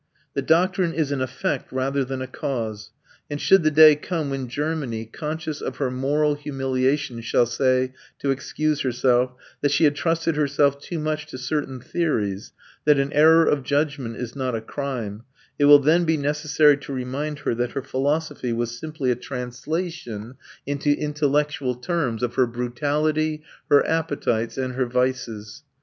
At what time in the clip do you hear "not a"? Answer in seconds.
14.35-14.59